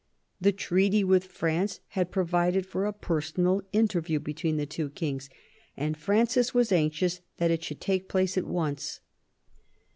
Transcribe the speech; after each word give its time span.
The 0.41 0.51
treaty 0.51 1.03
with 1.03 1.25
France 1.25 1.79
had 1.89 2.09
provided 2.09 2.65
for 2.65 2.87
a 2.87 2.91
personal 2.91 3.61
interview 3.71 4.19
between 4.19 4.57
the 4.57 4.65
two 4.65 4.89
kings, 4.89 5.29
and 5.77 5.95
Francis 5.95 6.55
was 6.55 6.71
anxious 6.71 7.21
that 7.37 7.51
it 7.51 7.63
should 7.63 7.79
take 7.81 8.09
place 8.09 8.35
at 8.35 8.47
once. 8.47 8.99